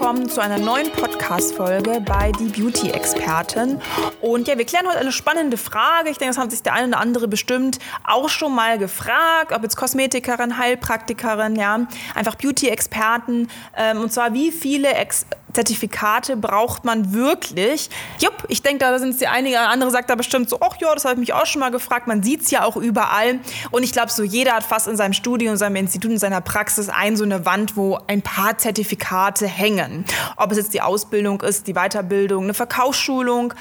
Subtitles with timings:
[0.00, 3.80] willkommen zu einer neuen Podcast-Folge bei Die Beauty-Expertin.
[4.20, 6.10] Und ja, wir klären heute eine spannende Frage.
[6.10, 9.62] Ich denke, das hat sich der eine oder andere bestimmt auch schon mal gefragt, ob
[9.62, 13.48] jetzt Kosmetikerin, Heilpraktikerin, ja, einfach Beauty-Experten.
[13.76, 17.90] Ähm, und zwar, wie viele Ex Zertifikate braucht man wirklich?
[18.20, 20.92] Jupp, ich denke, da sind es die einige, andere sagt da bestimmt so, ach ja,
[20.94, 22.06] das habe ich mich auch schon mal gefragt.
[22.06, 23.40] Man sieht es ja auch überall.
[23.70, 26.40] Und ich glaube, so jeder hat fast in seinem Studium, in seinem Institut, in seiner
[26.40, 30.04] Praxis ein so eine Wand, wo ein paar Zertifikate hängen.
[30.36, 33.54] Ob es jetzt die Ausbildung ist, die Weiterbildung, eine Verkaufsschulung,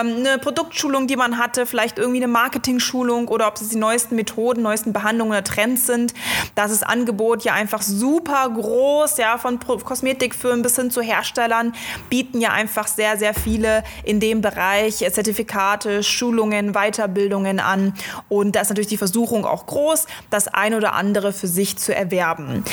[0.00, 4.16] ähm, eine Produktschulung, die man hatte, vielleicht irgendwie eine Marketing-Schulung oder ob es die neuesten
[4.16, 6.14] Methoden, neuesten Behandlungen oder Trends sind.
[6.54, 11.72] Das ist Angebot ja einfach super groß, ja, von Kosmetikfirmen bis hin zu Herstellern Herstellern
[12.10, 17.94] bieten ja einfach sehr, sehr viele in dem Bereich Zertifikate, Schulungen, Weiterbildungen an.
[18.28, 21.94] Und da ist natürlich die Versuchung auch groß, das ein oder andere für sich zu
[21.94, 22.64] erwerben.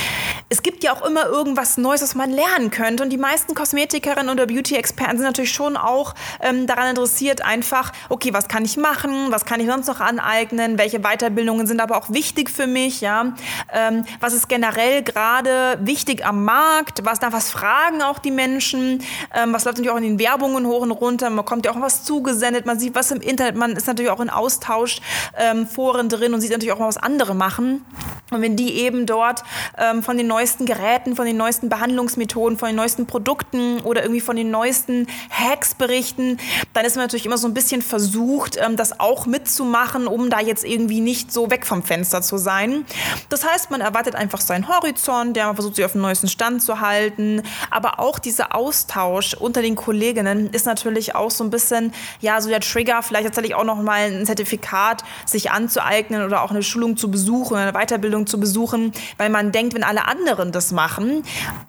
[0.49, 3.03] Es gibt ja auch immer irgendwas Neues, was man lernen könnte.
[3.03, 7.12] Und die meisten Kosmetikerinnen oder Beauty-Experten sind natürlich schon auch ähm, daran interessiert,
[7.44, 11.81] einfach, okay, was kann ich machen, was kann ich sonst noch aneignen, welche Weiterbildungen sind
[11.81, 13.33] aber auch wichtig für mich, ja.
[13.73, 18.44] Ähm, was ist generell gerade wichtig am Markt, was da was fragen auch die Menschen
[18.73, 19.03] Menschen.
[19.33, 21.30] Ähm, was läuft natürlich auch in den Werbungen hoch und runter.
[21.30, 22.66] Man kommt ja auch was zugesendet.
[22.66, 23.55] Man sieht was im Internet.
[23.55, 25.00] Man ist natürlich auch in Austausch
[25.38, 27.86] ähm, Foren drin und sieht natürlich auch mal, was andere machen.
[28.31, 29.44] Und wenn die eben dort
[29.77, 34.22] ähm, von den neuesten Geräten, von den neuesten Behandlungsmethoden, von den neuesten Produkten oder irgendwie
[34.22, 36.38] von den neuesten Hacks berichten,
[36.73, 40.39] dann ist man natürlich immer so ein bisschen versucht, ähm, das auch mitzumachen, um da
[40.39, 42.86] jetzt irgendwie nicht so weg vom Fenster zu sein.
[43.30, 46.80] Das heißt, man erwartet einfach seinen Horizont, der versucht, sich auf den neuesten Stand zu
[46.80, 52.39] halten, aber auch dieser Austausch unter den Kolleginnen ist natürlich auch so ein bisschen, ja,
[52.42, 56.63] so der Trigger, vielleicht tatsächlich auch noch mal ein Zertifikat sich anzueignen oder auch eine
[56.63, 61.23] Schulung zu besuchen, eine Weiterbildung zu besuchen, weil man denkt, wenn alle anderen das machen,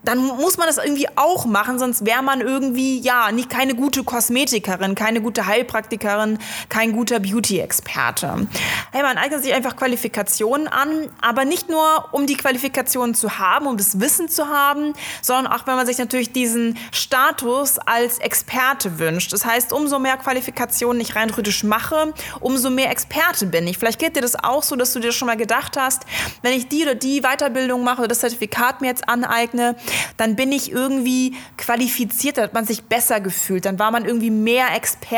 [0.05, 4.05] dann muss man das irgendwie auch machen, sonst wäre man irgendwie, ja, nicht keine gute
[4.05, 8.47] Kosmetikerin, keine gute Heilpraktikerin, kein guter Beauty-Experte.
[8.93, 13.67] Hey, man eignet sich einfach Qualifikationen an, aber nicht nur, um die Qualifikationen zu haben,
[13.67, 18.19] um das Wissen zu haben, sondern auch, wenn man sich natürlich diese diesen Status als
[18.19, 19.33] Experte wünscht.
[19.33, 23.79] Das heißt, umso mehr Qualifikationen ich rein theoretisch mache, umso mehr Experte bin ich.
[23.79, 26.03] Vielleicht geht dir das auch so, dass du dir schon mal gedacht hast,
[26.43, 29.75] wenn ich die oder die Weiterbildung mache oder das Zertifikat mir jetzt aneigne,
[30.17, 34.31] dann bin ich irgendwie qualifiziert, dann hat man sich besser gefühlt, dann war man irgendwie
[34.31, 35.14] mehr Experte,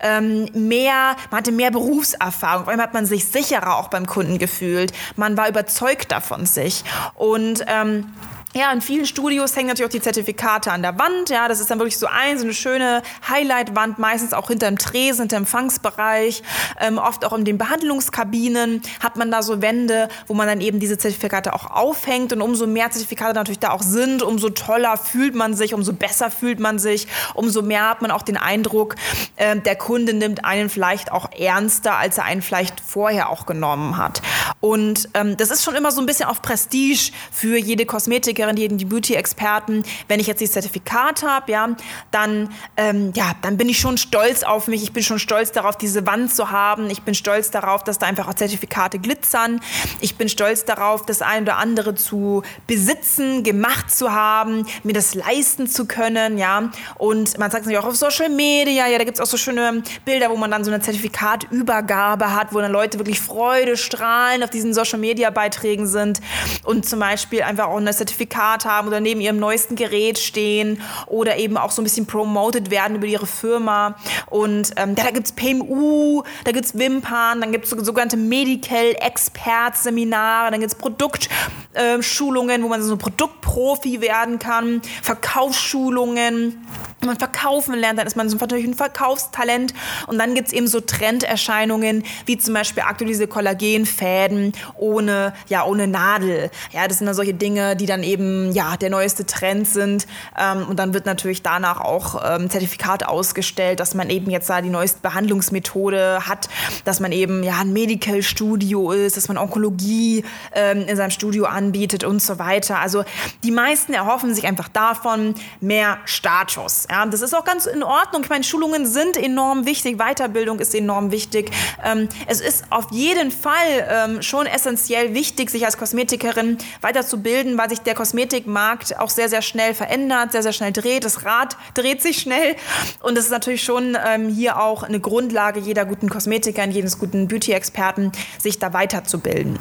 [0.00, 4.38] ähm, mehr, man hatte mehr Berufserfahrung, vor allem hat man sich sicherer auch beim Kunden
[4.38, 6.84] gefühlt, man war überzeugt davon sich.
[7.14, 8.12] Und ähm,
[8.56, 11.28] ja, in vielen Studios hängen natürlich auch die Zertifikate an der Wand.
[11.28, 14.78] Ja, das ist dann wirklich so ein, so eine schöne Highlight-Wand, meistens auch hinter dem
[14.78, 16.42] Tresen, hinter dem Empfangsbereich.
[16.80, 20.80] Ähm, oft auch in den Behandlungskabinen hat man da so Wände, wo man dann eben
[20.80, 22.32] diese Zertifikate auch aufhängt.
[22.32, 26.30] Und umso mehr Zertifikate natürlich da auch sind, umso toller fühlt man sich, umso besser
[26.30, 28.96] fühlt man sich, umso mehr hat man auch den Eindruck,
[29.36, 33.98] äh, der Kunde nimmt einen vielleicht auch ernster, als er einen vielleicht vorher auch genommen
[33.98, 34.22] hat.
[34.60, 38.78] Und ähm, das ist schon immer so ein bisschen auf Prestige für jede Kosmetikerin jeden
[38.78, 41.68] die Beauty-Experten, wenn ich jetzt dieses Zertifikat habe, ja,
[42.10, 44.82] dann, ähm, ja, dann bin ich schon stolz auf mich.
[44.82, 46.90] Ich bin schon stolz darauf, diese Wand zu haben.
[46.90, 49.60] Ich bin stolz darauf, dass da einfach auch Zertifikate glitzern.
[50.00, 55.14] Ich bin stolz darauf, das ein oder andere zu besitzen, gemacht zu haben, mir das
[55.14, 56.70] leisten zu können, ja.
[56.96, 59.36] Und man sagt es natürlich auch auf Social Media, ja, da gibt es auch so
[59.36, 64.42] schöne Bilder, wo man dann so eine Zertifikatübergabe hat, wo dann Leute wirklich Freude strahlen
[64.42, 66.20] auf diesen Social Media Beiträgen sind
[66.64, 70.80] und zum Beispiel einfach auch ein Zertifikat Zertifikat haben oder neben ihrem neuesten Gerät stehen
[71.06, 73.96] oder eben auch so ein bisschen promoted werden über ihre Firma.
[74.28, 78.94] Und ähm, da gibt es PMU, da gibt es Wimpern, dann gibt es sogenannte Medical
[79.00, 86.66] Expert Seminare, dann gibt es Produktschulungen, äh, wo man so ein Produktprofi werden kann, Verkaufsschulungen
[87.06, 89.74] man verkaufen lernt, dann ist man natürlich ein Verkaufstalent.
[90.06, 95.64] Und dann gibt es eben so Trenderscheinungen, wie zum Beispiel aktuell diese Kollagenfäden ohne, ja,
[95.64, 96.50] ohne Nadel.
[96.72, 100.06] Ja, das sind dann solche Dinge, die dann eben ja, der neueste Trend sind.
[100.38, 104.60] Ähm, und dann wird natürlich danach auch ähm, Zertifikat ausgestellt, dass man eben jetzt da
[104.60, 106.48] die neueste Behandlungsmethode hat,
[106.84, 111.44] dass man eben ja ein Medical Studio ist, dass man Onkologie ähm, in seinem Studio
[111.44, 112.80] anbietet und so weiter.
[112.80, 113.04] Also
[113.44, 116.86] die meisten erhoffen sich einfach davon mehr Status.
[116.90, 118.22] Ja, das ist auch ganz in Ordnung.
[118.22, 121.50] Ich meine, Schulungen sind enorm wichtig, Weiterbildung ist enorm wichtig.
[121.84, 123.52] Ähm, es ist auf jeden Fall
[123.88, 129.42] ähm, schon essentiell wichtig, sich als Kosmetikerin weiterzubilden, weil sich der Kosmetikmarkt auch sehr, sehr
[129.42, 131.04] schnell verändert, sehr, sehr schnell dreht.
[131.04, 132.56] Das Rad dreht sich schnell
[133.02, 137.28] und es ist natürlich schon ähm, hier auch eine Grundlage jeder guten Kosmetikerin, jedes guten
[137.28, 139.58] Beauty-Experten, sich da weiterzubilden.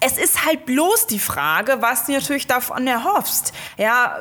[0.00, 3.52] Es ist halt bloß die Frage, was du natürlich davon erhoffst.
[3.76, 4.18] Ja,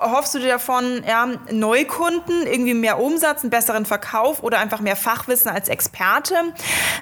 [0.00, 4.96] hoffst du dir davon, ja, Neukunden, irgendwie mehr Umsatz, einen besseren Verkauf oder einfach mehr
[4.96, 6.34] Fachwissen als Experte?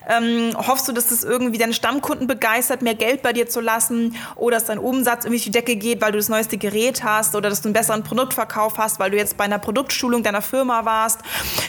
[0.08, 4.16] Ähm, hoffst du, dass das irgendwie deine Stammkunden begeistert, mehr Geld bei dir zu lassen
[4.36, 7.50] oder dass dein Umsatz irgendwie die Decke geht, weil du das neueste Gerät hast oder
[7.50, 11.20] dass du einen besseren Produktverkauf hast, weil du jetzt bei einer Produktschulung deiner Firma warst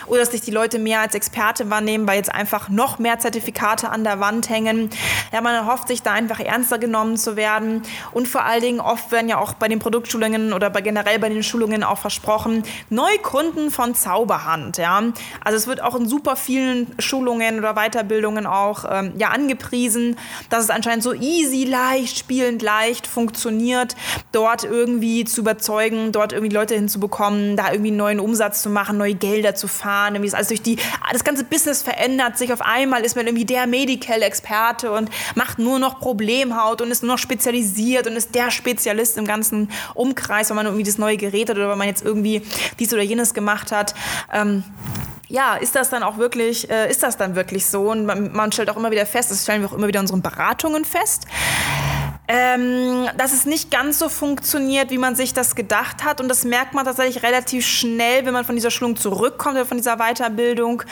[0.08, 3.90] oder dass dich die Leute mehr als Experte wahrnehmen, weil jetzt einfach noch mehr Zertifikate
[3.90, 4.90] an der Wand hängen?
[5.32, 9.12] Ja, man erhofft sich da einfach ernster genommen zu werden und vor allen Dingen oft
[9.12, 12.47] werden ja auch bei den Produktschulungen oder bei generell bei den Schulungen auch versprochen,
[12.90, 14.78] Neukunden von Zauberhand.
[14.78, 15.04] Ja?
[15.44, 20.18] Also es wird auch in super vielen Schulungen oder Weiterbildungen auch ähm, ja, angepriesen,
[20.50, 23.96] dass es anscheinend so easy, leicht, spielend leicht funktioniert,
[24.32, 28.98] dort irgendwie zu überzeugen, dort irgendwie Leute hinzubekommen, da irgendwie einen neuen Umsatz zu machen,
[28.98, 30.16] neue Gelder zu fahren.
[30.16, 30.78] Irgendwie ist alles durch die,
[31.12, 32.52] das ganze Business verändert sich.
[32.54, 37.14] Auf einmal ist man irgendwie der Medical-Experte und macht nur noch Problemhaut und ist nur
[37.14, 41.50] noch spezialisiert und ist der Spezialist im ganzen Umkreis, weil man irgendwie das neue Gerät
[41.50, 42.37] hat oder weil man jetzt irgendwie
[42.80, 43.94] dies oder jenes gemacht hat.
[44.34, 44.64] Ähm,
[45.30, 47.92] ja, ist das dann auch wirklich, äh, ist das dann wirklich so?
[47.92, 50.06] Und man, man, stellt auch immer wieder fest, das stellen wir auch immer wieder in
[50.06, 51.28] unseren Beratungen fest,
[52.28, 56.20] ähm, dass es nicht ganz so funktioniert, wie man sich das gedacht hat.
[56.20, 59.78] Und das merkt man tatsächlich relativ schnell, wenn man von dieser Schulung zurückkommt oder von
[59.78, 60.84] dieser Weiterbildung,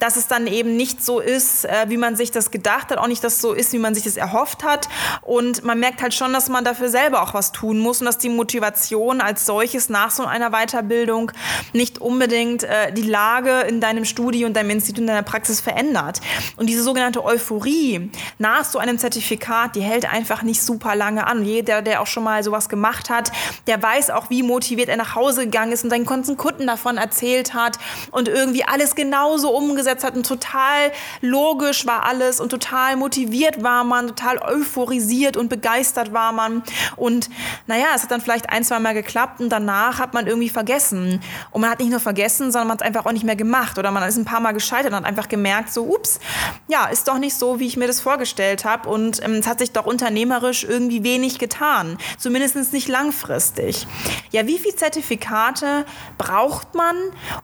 [0.00, 3.06] dass es dann eben nicht so ist, äh, wie man sich das gedacht hat, auch
[3.06, 4.88] nicht das so ist, wie man sich das erhofft hat.
[5.22, 8.18] Und man merkt halt schon, dass man dafür selber auch was tun muss und dass
[8.18, 11.30] die Motivation als solches nach so einer Weiterbildung
[11.72, 16.20] nicht unbedingt äh, die Lage in deinem Studio und deinem Institut, in deiner Praxis verändert.
[16.56, 21.44] Und diese sogenannte Euphorie nach so einem Zertifikat, die hält einfach nicht super lange an.
[21.44, 23.32] Jeder, der auch schon mal sowas gemacht hat,
[23.66, 26.96] der weiß auch, wie motiviert er nach Hause gegangen ist und seinen ganzen Kunden davon
[26.96, 27.78] erzählt hat
[28.10, 33.84] und irgendwie alles genauso umgesetzt hat und total logisch war alles und total motiviert war
[33.84, 36.62] man, total euphorisiert und begeistert war man.
[36.96, 37.30] Und
[37.66, 41.20] naja, es hat dann vielleicht ein, zwei Mal geklappt und danach hat man irgendwie vergessen.
[41.50, 43.78] Und man hat nicht nur vergessen, sondern man hat es einfach auch nicht mehr gemacht
[43.78, 46.20] oder man ist ein paar Mal gescheitert und hat einfach gemerkt, so, ups,
[46.68, 49.58] ja, ist doch nicht so, wie ich mir das vorgestellt habe und ähm, es hat
[49.58, 51.98] sich doch unternehmerisch unternehmerisch irgendwie wenig getan.
[52.18, 53.86] Zumindest nicht langfristig.
[54.30, 55.84] Ja, wie viele Zertifikate
[56.18, 56.96] braucht man,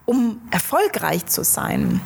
[0.04, 2.00] um erfolgreich zu sein?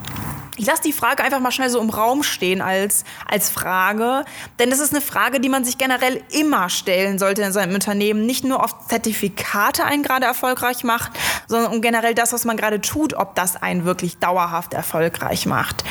[0.57, 4.25] Ich lasse die Frage einfach mal schnell so im Raum stehen als, als Frage,
[4.61, 8.25] denn das ist eine Frage, die man sich generell immer stellen sollte in seinem Unternehmen.
[8.25, 11.11] Nicht nur auf Zertifikate einen gerade erfolgreich macht,
[11.49, 15.85] sondern um generell das, was man gerade tut, ob das einen wirklich dauerhaft erfolgreich macht.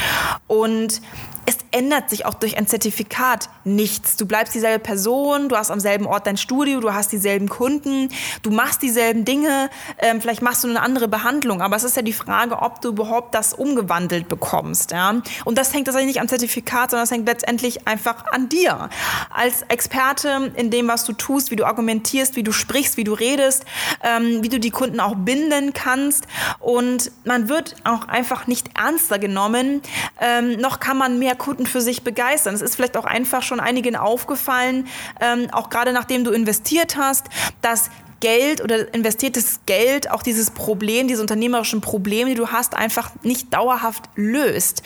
[0.47, 1.01] Und
[1.45, 4.15] es ändert sich auch durch ein Zertifikat nichts.
[4.15, 8.09] Du bleibst dieselbe Person, du hast am selben Ort dein Studio, du hast dieselben Kunden,
[8.43, 12.01] du machst dieselben Dinge, ähm, vielleicht machst du eine andere Behandlung, aber es ist ja
[12.01, 14.91] die Frage, ob du überhaupt das umgewandelt bekommst.
[14.91, 15.21] Ja?
[15.45, 18.89] Und das hängt tatsächlich nicht am Zertifikat, sondern das hängt letztendlich einfach an dir.
[19.33, 23.13] Als Experte in dem, was du tust, wie du argumentierst, wie du sprichst, wie du
[23.13, 23.65] redest,
[24.03, 26.27] ähm, wie du die Kunden auch binden kannst.
[26.59, 29.81] Und man wird auch einfach nicht ernster genommen,
[30.21, 32.53] ähm, noch kann man mehr Kunden für sich begeistern.
[32.55, 34.87] Es ist vielleicht auch einfach schon einigen aufgefallen,
[35.19, 37.27] ähm, auch gerade nachdem du investiert hast,
[37.61, 37.89] dass
[38.23, 43.53] Geld oder investiertes Geld auch dieses Problem, diese unternehmerischen Probleme, die du hast, einfach nicht
[43.53, 44.81] dauerhaft löst.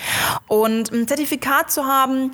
[0.47, 2.31] Und ein Zertifikat zu haben,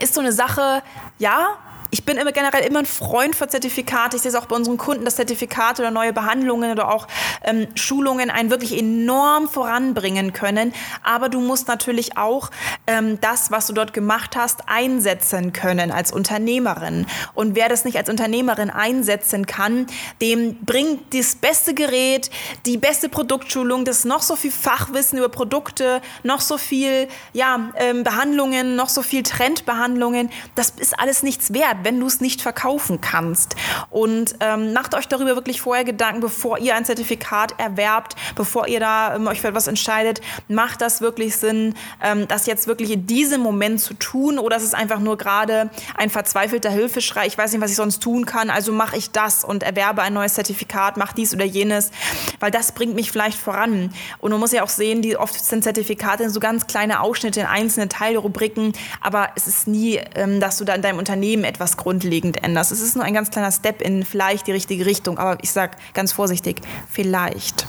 [0.00, 0.82] ist so eine Sache,
[1.18, 1.56] ja,
[1.90, 4.16] ich bin immer generell immer ein Freund von Zertifikaten.
[4.16, 7.08] Ich sehe es auch bei unseren Kunden, dass Zertifikate oder neue Behandlungen oder auch
[7.42, 10.72] ähm, Schulungen einen wirklich enorm voranbringen können.
[11.02, 12.50] Aber du musst natürlich auch
[12.86, 17.06] ähm, das, was du dort gemacht hast, einsetzen können als Unternehmerin.
[17.34, 19.86] Und wer das nicht als Unternehmerin einsetzen kann,
[20.20, 22.30] dem bringt das beste Gerät,
[22.66, 28.04] die beste Produktschulung, das noch so viel Fachwissen über Produkte, noch so viel ja, ähm,
[28.04, 33.00] Behandlungen, noch so viel Trendbehandlungen, das ist alles nichts wert wenn du es nicht verkaufen
[33.00, 33.56] kannst.
[33.90, 38.80] Und ähm, macht euch darüber wirklich vorher Gedanken, bevor ihr ein Zertifikat erwerbt, bevor ihr
[38.80, 40.20] da ähm, euch für etwas entscheidet.
[40.48, 44.64] Macht das wirklich Sinn, ähm, das jetzt wirklich in diesem Moment zu tun oder ist
[44.64, 47.26] es einfach nur gerade ein verzweifelter Hilfeschrei?
[47.26, 50.14] Ich weiß nicht, was ich sonst tun kann, also mache ich das und erwerbe ein
[50.14, 51.90] neues Zertifikat, mache dies oder jenes,
[52.38, 53.92] weil das bringt mich vielleicht voran.
[54.18, 57.46] Und man muss ja auch sehen, die oft sind Zertifikate so ganz kleine Ausschnitte in
[57.46, 62.42] einzelne Teilrubriken, aber es ist nie, ähm, dass du da in deinem Unternehmen etwas grundlegend
[62.42, 62.72] änderst.
[62.72, 65.76] Es ist nur ein ganz kleiner Step in vielleicht die richtige Richtung, aber ich sage
[65.94, 66.60] ganz vorsichtig,
[66.90, 67.66] vielleicht.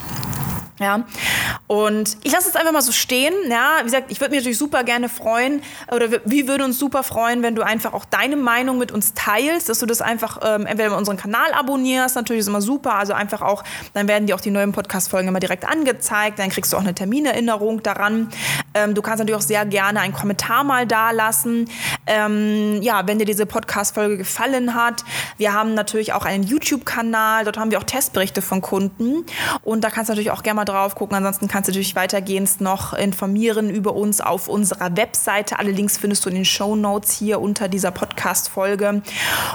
[0.82, 1.04] Ja,
[1.68, 3.36] und ich lasse es einfach mal so stehen.
[3.48, 7.04] Ja, wie gesagt, ich würde mich natürlich super gerne freuen oder wir würden uns super
[7.04, 10.66] freuen, wenn du einfach auch deine Meinung mit uns teilst, dass du das einfach ähm,
[10.66, 14.42] entweder unseren Kanal abonnierst, natürlich ist immer super, also einfach auch, dann werden dir auch
[14.42, 18.30] die neuen Podcast-Folgen immer direkt angezeigt, dann kriegst du auch eine Terminerinnerung daran.
[18.74, 21.70] Ähm, du kannst natürlich auch sehr gerne einen Kommentar mal da lassen.
[22.08, 25.04] Ähm, ja, wenn dir diese Podcast-Folge gefallen hat.
[25.38, 29.26] Wir haben natürlich auch einen YouTube-Kanal, dort haben wir auch Testberichte von Kunden
[29.64, 31.16] und da kannst du natürlich auch gerne mal drauf gucken.
[31.18, 35.60] Ansonsten kannst du dich weitergehend noch informieren über uns auf unserer Webseite.
[35.60, 39.02] Alle Links findest du in den Show Notes hier unter dieser Podcast-Folge.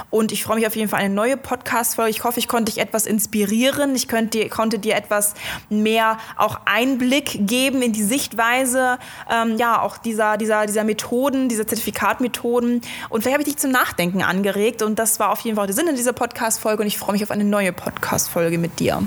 [0.09, 2.11] Und ich freue mich auf jeden Fall eine neue Podcast-Folge.
[2.11, 3.95] Ich hoffe, ich konnte dich etwas inspirieren.
[3.95, 5.33] Ich könnte, konnte dir etwas
[5.69, 8.97] mehr auch Einblick geben in die Sichtweise,
[9.29, 12.81] ähm, ja, auch dieser, dieser, dieser Methoden, dieser Zertifikatmethoden.
[13.09, 14.81] Und vielleicht habe ich dich zum Nachdenken angeregt.
[14.81, 16.81] Und das war auf jeden Fall der Sinn in dieser Podcast-Folge.
[16.81, 19.01] Und ich freue mich auf eine neue Podcast-Folge mit dir.